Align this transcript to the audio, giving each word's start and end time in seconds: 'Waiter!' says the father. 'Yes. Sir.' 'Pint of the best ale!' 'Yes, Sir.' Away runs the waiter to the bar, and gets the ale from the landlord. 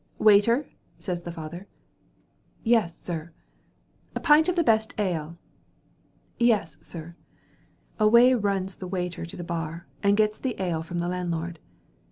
'Waiter!' 0.17 0.65
says 0.97 1.21
the 1.21 1.31
father. 1.31 1.67
'Yes. 2.63 2.97
Sir.' 2.99 3.33
'Pint 4.19 4.49
of 4.49 4.55
the 4.55 4.63
best 4.63 4.95
ale!' 4.97 5.37
'Yes, 6.39 6.75
Sir.' 6.81 7.15
Away 7.99 8.33
runs 8.33 8.77
the 8.77 8.87
waiter 8.87 9.25
to 9.27 9.37
the 9.37 9.43
bar, 9.43 9.85
and 10.01 10.17
gets 10.17 10.39
the 10.39 10.59
ale 10.59 10.81
from 10.81 10.97
the 10.97 11.07
landlord. 11.07 11.59